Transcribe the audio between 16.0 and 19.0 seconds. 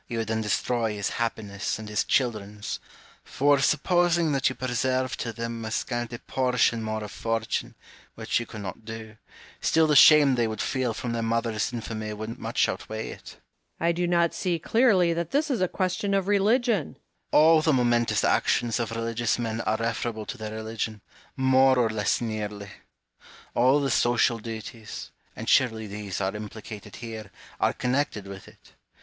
of religion. Hume. All the momentous actions of